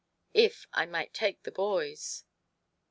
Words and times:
"If 0.47 0.65
I 0.73 0.87
might 0.87 1.13
take 1.13 1.43
the 1.43 1.51
boys." 1.51 2.23